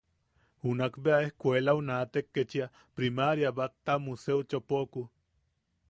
[0.67, 5.01] Junak bea escuelau naatek ketchia priMaría bat ta museo chopoku.